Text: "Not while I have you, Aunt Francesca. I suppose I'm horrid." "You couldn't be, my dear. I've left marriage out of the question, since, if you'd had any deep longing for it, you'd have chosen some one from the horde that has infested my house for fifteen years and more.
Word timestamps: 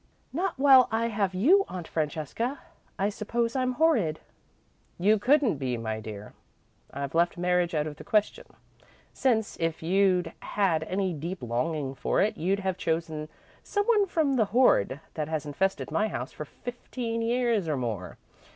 "Not 0.33 0.57
while 0.57 0.87
I 0.91 1.09
have 1.09 1.35
you, 1.35 1.63
Aunt 1.67 1.87
Francesca. 1.87 2.57
I 2.97 3.09
suppose 3.09 3.55
I'm 3.55 3.73
horrid." 3.73 4.19
"You 4.97 5.19
couldn't 5.19 5.57
be, 5.57 5.77
my 5.77 5.99
dear. 5.99 6.33
I've 6.91 7.13
left 7.13 7.37
marriage 7.37 7.75
out 7.75 7.85
of 7.85 7.97
the 7.97 8.03
question, 8.03 8.45
since, 9.13 9.57
if 9.59 9.83
you'd 9.83 10.33
had 10.39 10.83
any 10.85 11.13
deep 11.13 11.43
longing 11.43 11.93
for 11.93 12.19
it, 12.19 12.35
you'd 12.35 12.61
have 12.61 12.77
chosen 12.79 13.29
some 13.61 13.85
one 13.85 14.07
from 14.07 14.37
the 14.37 14.45
horde 14.45 14.99
that 15.13 15.27
has 15.27 15.45
infested 15.45 15.91
my 15.91 16.07
house 16.07 16.31
for 16.31 16.45
fifteen 16.45 17.21
years 17.21 17.67
and 17.67 17.79
more. 17.79 18.17